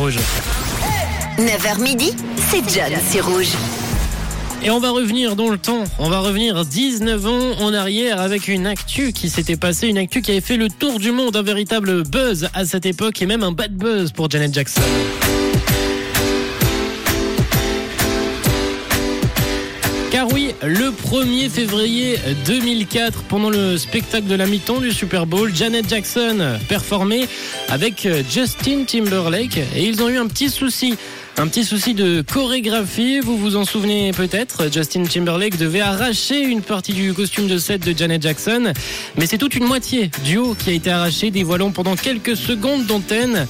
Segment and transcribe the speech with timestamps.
[0.00, 0.16] Rouge.
[1.36, 2.14] 9h midi,
[2.50, 3.52] c'est John sur Rouge.
[4.62, 5.84] Et on va revenir dans le temps.
[5.98, 10.22] On va revenir 19 ans en arrière avec une actu qui s'était passée, une actu
[10.22, 13.42] qui avait fait le tour du monde, un véritable buzz à cette époque et même
[13.42, 14.80] un bad buzz pour Janet Jackson.
[20.62, 26.58] Le 1er février 2004, pendant le spectacle de la mi-temps du Super Bowl, Janet Jackson
[26.68, 27.28] performait
[27.68, 30.96] avec Justin Timberlake et ils ont eu un petit souci.
[31.38, 36.60] Un petit souci de chorégraphie, vous vous en souvenez peut-être, Justin Timberlake devait arracher une
[36.60, 38.74] partie du costume de set de Janet Jackson,
[39.16, 42.84] mais c'est toute une moitié du haut qui a été arraché, dévoilant pendant quelques secondes
[42.84, 43.46] d'antenne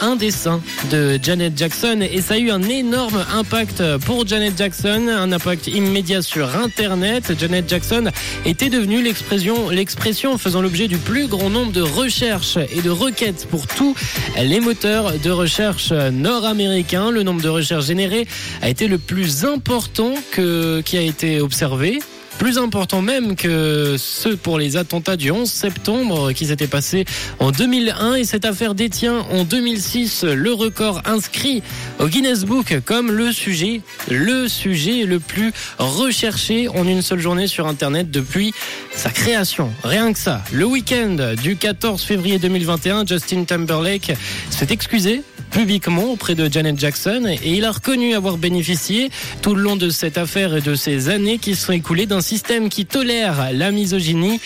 [0.00, 5.08] un dessin de Janet Jackson et ça a eu un énorme impact pour Janet Jackson,
[5.08, 7.32] un impact immédiat sur Internet.
[7.38, 8.10] Janet Jackson
[8.44, 13.46] était devenue l'expression, l'expression faisant l'objet du plus grand nombre de recherches et de requêtes
[13.50, 13.94] pour tous
[14.40, 17.10] les moteurs de recherche nord-américains.
[17.10, 18.26] Le nombre de recherches générées
[18.62, 22.00] a été le plus important que, qui a été observé
[22.38, 27.04] plus important même que ceux pour les attentats du 11 septembre qui s'étaient passés
[27.38, 31.62] en 2001 et cette affaire détient en 2006 le record inscrit
[31.98, 37.46] au Guinness Book comme le sujet, le sujet le plus recherché en une seule journée
[37.46, 38.52] sur Internet depuis
[38.94, 39.70] sa création.
[39.82, 40.42] Rien que ça.
[40.52, 44.12] Le week-end du 14 février 2021, Justin Timberlake
[44.50, 45.22] s'est excusé
[45.54, 49.08] publiquement auprès de Janet Jackson et il a reconnu avoir bénéficié
[49.40, 52.20] tout le long de cette affaire et de ces années qui se sont écoulées d'un
[52.20, 54.40] système qui tolère la misogynie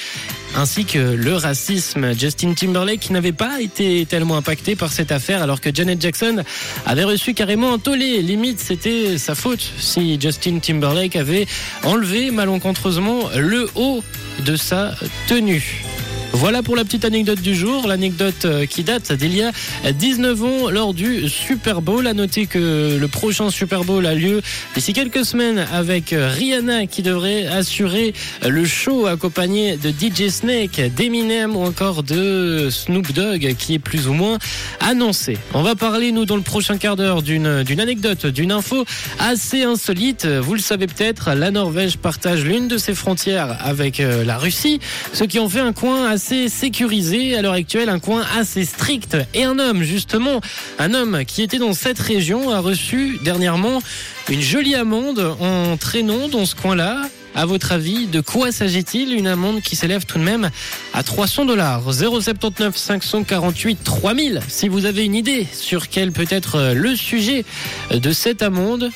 [0.54, 2.12] ainsi que le racisme.
[2.12, 6.44] Justin Timberlake n'avait pas été tellement impacté par cette affaire alors que Janet Jackson
[6.84, 8.20] avait reçu carrément un tollé.
[8.20, 11.46] Limite, c'était sa faute si Justin Timberlake avait
[11.84, 14.04] enlevé malencontreusement le haut
[14.44, 14.94] de sa
[15.26, 15.84] tenue.
[16.32, 19.52] Voilà pour la petite anecdote du jour, l'anecdote euh, qui date d'il y a
[19.92, 22.06] 19 ans lors du Super Bowl.
[22.06, 24.40] À noter que le prochain Super Bowl a lieu
[24.74, 28.12] d'ici quelques semaines avec Rihanna qui devrait assurer
[28.46, 34.06] le show accompagné de DJ Snake, d'Eminem ou encore de Snoop Dogg qui est plus
[34.06, 34.38] ou moins
[34.80, 35.38] annoncé.
[35.54, 37.46] On va parler nous dans le prochain quart d'heure d'une
[37.80, 38.84] anecdote, d'une info
[39.18, 40.26] assez insolite.
[40.26, 44.78] Vous le savez peut-être, la Norvège partage l'une de ses frontières avec euh, la Russie,
[45.12, 49.16] ce qui en fait un coin assez sécurisé à l'heure actuelle, un coin assez strict.
[49.34, 50.40] Et un homme, justement,
[50.78, 53.80] un homme qui était dans cette région a reçu dernièrement
[54.28, 57.02] une jolie amende en traînant dans ce coin-là.
[57.34, 59.14] À votre avis, de quoi s'agit-il?
[59.14, 60.50] Une amende qui s'élève tout de même
[60.92, 61.82] à 300 dollars.
[61.92, 64.40] 079 548 3000.
[64.48, 67.44] Si vous avez une idée sur quel peut être le sujet
[67.90, 68.90] de cette amende,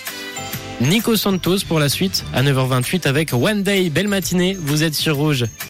[0.81, 3.89] Nico Santos pour la suite à 9h28 avec One Day.
[3.91, 5.45] Belle matinée, vous êtes sur Rouge.